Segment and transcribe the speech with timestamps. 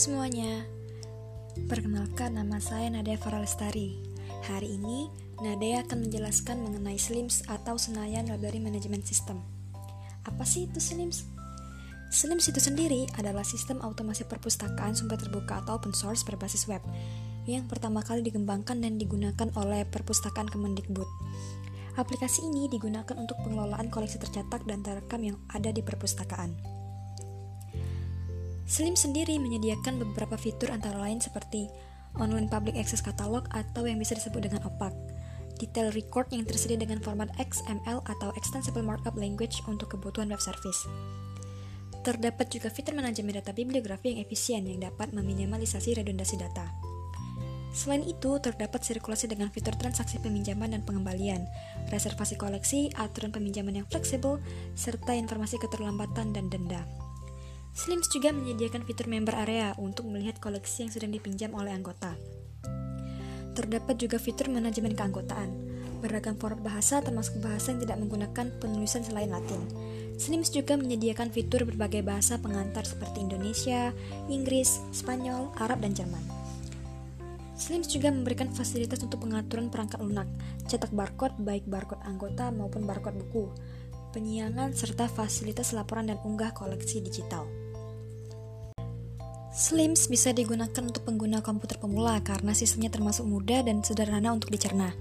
[0.00, 0.64] semuanya,
[1.68, 4.00] perkenalkan nama saya Nadia Faralestari.
[4.48, 5.12] Hari ini,
[5.44, 9.44] Nadia akan menjelaskan mengenai SLIMS atau Senayan Library Management System.
[10.24, 11.28] Apa sih itu SLIMS?
[12.08, 16.80] SLIMS itu sendiri adalah sistem automasi perpustakaan sumber terbuka atau open source berbasis web
[17.44, 21.08] yang pertama kali dikembangkan dan digunakan oleh perpustakaan Kemendikbud.
[22.00, 26.79] Aplikasi ini digunakan untuk pengelolaan koleksi tercetak dan terekam yang ada di perpustakaan.
[28.70, 31.66] Slim sendiri menyediakan beberapa fitur antara lain seperti
[32.14, 34.94] online public access catalog atau yang bisa disebut dengan OPAC,
[35.58, 40.86] detail record yang tersedia dengan format XML atau Extensible Markup Language untuk kebutuhan web service.
[42.06, 46.70] Terdapat juga fitur manajemen data bibliografi yang efisien yang dapat meminimalisasi redundasi data.
[47.74, 51.42] Selain itu, terdapat sirkulasi dengan fitur transaksi peminjaman dan pengembalian,
[51.90, 54.38] reservasi koleksi, aturan peminjaman yang fleksibel,
[54.78, 57.09] serta informasi keterlambatan dan denda.
[57.80, 62.12] Slims juga menyediakan fitur member area untuk melihat koleksi yang sedang dipinjam oleh anggota.
[63.56, 65.48] Terdapat juga fitur manajemen keanggotaan,
[66.04, 69.64] beragam format bahasa termasuk bahasa yang tidak menggunakan penulisan selain Latin.
[70.20, 73.96] Slims juga menyediakan fitur berbagai bahasa pengantar seperti Indonesia,
[74.28, 76.24] Inggris, Spanyol, Arab, dan Jerman.
[77.56, 80.28] Slims juga memberikan fasilitas untuk pengaturan perangkat lunak,
[80.68, 83.48] cetak barcode baik barcode anggota maupun barcode buku,
[84.12, 87.48] penyiangan, serta fasilitas laporan dan unggah koleksi digital.
[89.50, 94.94] Slims bisa digunakan untuk pengguna komputer pemula karena sistemnya termasuk mudah dan sederhana untuk dicerna.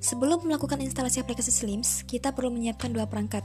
[0.00, 3.44] Sebelum melakukan instalasi aplikasi Slims, kita perlu menyiapkan dua perangkat,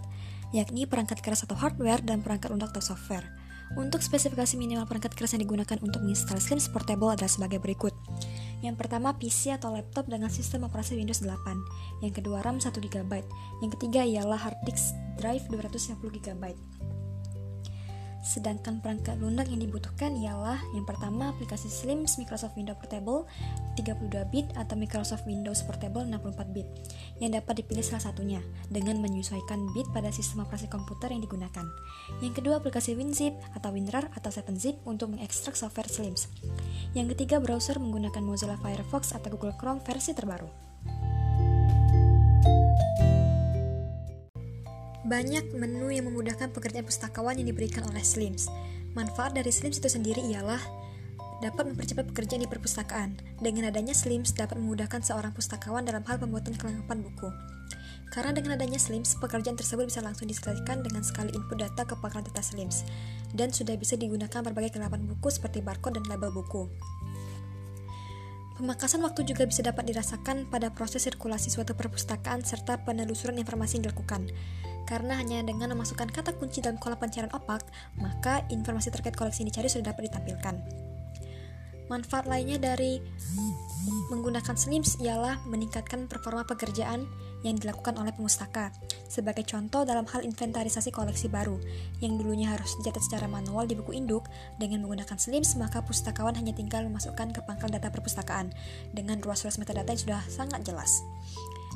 [0.56, 3.28] yakni perangkat keras atau hardware dan perangkat lunak atau software.
[3.76, 7.92] Untuk spesifikasi minimal perangkat keras yang digunakan untuk menginstal Slims Portable adalah sebagai berikut.
[8.64, 12.00] Yang pertama PC atau laptop dengan sistem operasi Windows 8.
[12.00, 13.12] Yang kedua RAM 1 GB.
[13.60, 16.44] Yang ketiga ialah hard disk drive 250 GB.
[18.20, 23.24] Sedangkan perangkat lunak yang dibutuhkan ialah yang pertama aplikasi Slims Microsoft Windows Portable
[23.80, 26.68] 32 bit atau Microsoft Windows Portable 64 bit
[27.24, 31.66] yang dapat dipilih salah satunya dengan menyesuaikan bit pada sistem operasi komputer yang digunakan.
[32.20, 36.28] Yang kedua aplikasi WinZip atau WinRAR atau 7zip untuk mengekstrak software Slims.
[36.92, 40.69] Yang ketiga browser menggunakan Mozilla Firefox atau Google Chrome versi terbaru.
[45.08, 48.52] Banyak menu yang memudahkan pekerjaan pustakawan yang diberikan oleh Slims.
[48.98, 50.60] Manfaat dari Slims itu sendiri ialah
[51.40, 53.16] dapat mempercepat pekerjaan di perpustakaan.
[53.40, 57.32] Dengan adanya Slims dapat memudahkan seorang pustakawan dalam hal pembuatan kelengkapan buku.
[58.12, 62.26] Karena dengan adanya Slims, pekerjaan tersebut bisa langsung diselesaikan dengan sekali input data ke pangkalan
[62.26, 62.84] data Slims,
[63.38, 66.68] dan sudah bisa digunakan berbagai kelengkapan buku seperti barcode dan label buku.
[68.60, 73.88] Pemangkasan waktu juga bisa dapat dirasakan pada proses sirkulasi suatu perpustakaan serta penelusuran informasi yang
[73.88, 74.28] dilakukan.
[74.90, 77.62] Karena hanya dengan memasukkan kata kunci dalam kolom pencarian opak,
[78.02, 80.58] maka informasi terkait koleksi yang dicari sudah dapat ditampilkan.
[81.94, 83.02] Manfaat lainnya dari
[84.10, 87.06] menggunakan SLIMS ialah meningkatkan performa pekerjaan
[87.42, 88.70] yang dilakukan oleh pemustaka.
[89.10, 91.58] Sebagai contoh dalam hal inventarisasi koleksi baru,
[91.98, 94.30] yang dulunya harus dicatat secara manual di buku induk,
[94.62, 98.54] dengan menggunakan SLIMS maka pustakawan hanya tinggal memasukkan ke pangkal data perpustakaan
[98.94, 101.02] dengan ruas-ruas metadata yang sudah sangat jelas.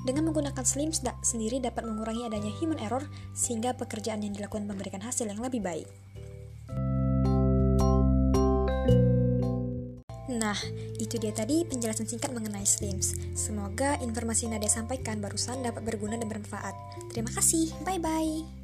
[0.04, 5.00] Dengan menggunakan Slims da sendiri dapat mengurangi adanya human error sehingga pekerjaan yang dilakukan memberikan
[5.00, 5.88] hasil yang lebih baik.
[10.34, 10.60] Nah,
[11.00, 13.16] itu dia tadi penjelasan singkat mengenai Slims.
[13.32, 16.76] Semoga informasi yang Nadia sampaikan barusan dapat berguna dan bermanfaat.
[17.16, 18.63] Terima kasih, bye-bye.